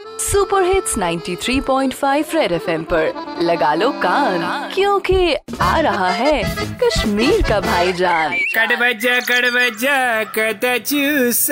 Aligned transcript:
Super 0.00 0.62
hits 0.62 0.96
93.5 0.98 2.34
red 2.34 2.52
FM 2.52 2.82
पर। 2.84 3.36
लगा 3.42 3.74
लो 3.74 3.90
कान, 3.90 4.70
क्योंकि 4.74 5.34
आ 5.60 5.80
रहा 5.80 6.08
है 6.08 6.42
कश्मीर 6.82 7.42
का 7.42 7.60
भाईजान। 7.60 8.34
कट 8.56 8.72
बजा 8.78 9.18
कट 9.20 9.44
बजा 9.54 10.24
कत 10.24 10.60
चूस 10.86 11.46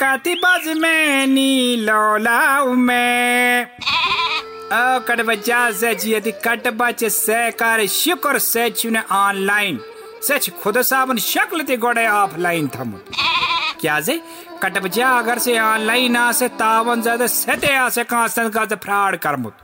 काती 0.00 0.34
बाज 0.34 0.68
में। 0.76 1.26
में 2.76 3.66
ओ 4.72 4.98
से 5.72 7.08
से 7.10 7.50
कर 7.50 7.86
शुक्र 7.86 8.38
से 8.38 8.70
चुने 8.70 9.00
ऑनलाइन। 9.12 9.80
सच 10.22 10.50
खुद 10.62 10.80
साबन 10.82 11.16
शक्ल 11.16 11.62
ते 11.62 11.76
गोड़े 11.76 12.06
ऑफलाइन 12.08 12.68
थम। 12.68 12.92
क्या 13.80 14.00
से 14.00 14.20
कट 14.62 14.78
बजा 14.82 15.08
अगर 15.18 15.38
से 15.38 15.58
ऑनलाइन 15.60 16.16
से 16.32 16.48
तावन 16.60 17.02
ज़्यादा 17.02 17.26
सते 17.28 17.90
से 17.90 18.04
कांस्टेंट 18.04 18.52
का 18.54 18.64
फ्रॉड 18.76 19.16
करमुत 19.18 19.54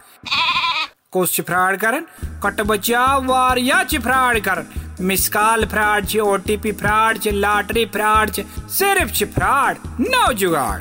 से 1.16 1.42
फ्रॉड 1.42 1.76
करन? 1.80 2.04
कट 2.44 2.60
बचा 2.68 3.04
वारिया 3.26 3.82
से 3.90 3.98
फ्रॉड 3.98 4.38
करन। 4.44 5.04
मिस 5.06 5.28
कॉल 5.28 5.64
फ्राड 5.66 6.06
छ 6.08 6.16
ओटीपी 6.24 6.72
फ्रॉड 6.72 7.18
छ 7.22 7.28
लॉटरी 7.34 7.84
फ्रॉड 7.94 8.30
छ 8.30 8.44
सिर्फ़ 8.72 9.12
छ 9.12 9.24
फ्रॉड 9.34 9.78
नो 10.00 10.32
जुगाड़। 10.32 10.80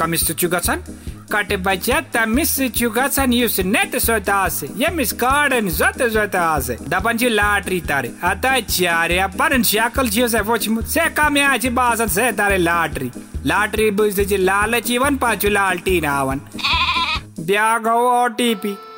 कमिस 0.00 0.30
छु 0.32 0.48
गसन 0.48 0.84
कट 1.32 1.52
बचा 1.66 2.00
तमिस 2.14 2.54
छु 2.78 2.90
गसन 2.96 3.32
युस 3.32 3.58
नेट 3.66 3.96
सोतास 4.06 4.60
यमिस 4.78 5.12
कार्डन 5.22 5.68
जत 5.78 6.02
जोतास 6.14 6.70
दपन 6.92 7.18
छ 7.18 7.32
लॉटरी 7.38 7.80
तारे 7.88 8.12
अता 8.30 8.58
चारे 8.68 9.18
परन 9.38 9.62
शक्ल 9.72 10.08
छ 10.08 10.28
से 10.36 10.40
वच 10.52 10.68
से 10.94 11.08
कामया 11.18 11.56
छ 11.56 11.72
बासन 11.80 12.08
से 12.18 12.30
तारे 12.40 12.58
लॉटरी 12.68 13.10
लॉटरी 13.46 13.90
बुझ 14.00 14.14
छ 14.16 14.32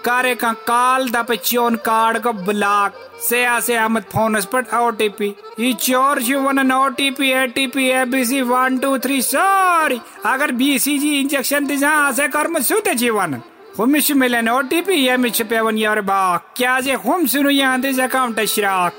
लालच 0.08 0.26
इवन 0.26 0.34
पाचु 0.34 0.34
लालटी 0.34 0.34
नावन 0.34 0.34
ब्याग 0.34 0.34
हो 0.34 0.34
ओटीपी 0.34 0.34
करे 0.34 0.34
का 0.34 0.52
काल 0.52 1.08
दप 1.08 1.33
चोन 1.33 1.77
कार्ड 1.77 2.19
को 2.19 2.33
ब्लॉक 2.33 2.92
से 3.28 3.44
आसे 3.44 3.77
अहमद 3.77 4.02
फ़ोन 4.02 4.41
पर 4.52 4.77
ओटीपी 4.78 5.34
ये 5.60 5.72
चोर 5.72 6.20
one 6.20 6.72
OTP 6.72 7.30
ATP 7.30 7.88
ABC 7.91 8.41
one 8.41 8.78
two 8.78 8.98
three 8.98 9.22
sorry 9.22 10.00
अगर 10.27 10.52
बीसीजी 10.52 11.20
इंजेक्शन 11.20 11.66
दिशा 11.66 11.91
आसे 11.91 12.28
कर्म 12.28 12.58
सुते 12.60 12.94
जीवन। 12.94 13.42
हुमिश 13.78 14.10
मिलन 14.12 14.48
ओटीपी 14.48 14.94
ये 14.94 15.16
मिच 15.16 15.42
पेवन 15.42 15.78
यार 15.78 16.00
बा 16.00 16.36
क्या 16.56 16.80
जे 16.80 16.92
हम 16.94 17.27
सुनु 17.27 17.50
यहाँ 17.50 17.80
दिस 17.80 18.00
अकाउंट 18.00 18.41
श्राक। 18.41 18.92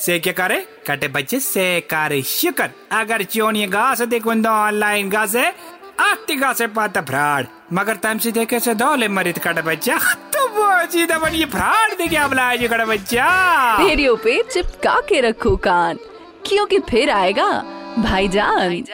से 0.00 0.18
क्या 0.18 0.32
करे? 0.32 0.66
कटे 0.86 1.08
बच्चे 1.08 1.40
से 1.40 1.80
करे 1.90 2.22
शुक्र। 2.22 2.70
अगर 2.92 3.22
चोनी 3.22 3.66
घास 3.66 4.02
देखो 4.02 4.30
ऑनलाइन 4.48 5.10
घासे 5.10 5.44
मगर 7.72 7.96
तम 7.96 8.18
से 8.18 8.32
देखे 8.32 8.60
से 8.60 8.74
दौले 8.74 9.08
मरित 9.08 9.38
कट 9.38 9.64
बच्चा 9.64 9.98
तो 10.14 10.48
वो 10.48 10.86
जी 10.86 11.06
दबन 11.06 11.28
ये 11.28 11.44
फ्राड 11.44 11.92
दे 11.92 12.08
क्या 12.08 12.28
बुलाया 12.28 12.56
जी 12.56 12.68
कट 12.68 12.80
बच्चा 12.80 13.26
रेडियो 13.88 14.16
पे 14.16 14.42
चिपका 14.42 15.00
के 15.00 15.20
रखो 15.20 15.56
कान। 15.56 15.98
क्योंकि 16.46 16.78
फिर 16.78 17.10
आएगा? 17.10 17.50
भाईजान। 17.98 18.84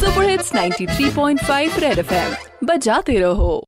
सुपर 0.00 0.30
हिट्स 0.30 0.54
93.5 0.54 1.78
रेड 1.78 1.98
एफएम 1.98 2.34
बजाते 2.64 3.18
रहो। 3.18 3.64